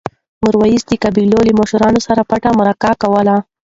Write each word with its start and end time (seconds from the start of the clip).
میرویس 0.43 0.83
د 0.87 0.91
قبایلو 1.03 1.39
له 1.47 1.53
مشرانو 1.59 1.99
سره 2.07 2.21
پټې 2.29 2.51
مرکې 2.59 2.91
کولې. 3.01 3.35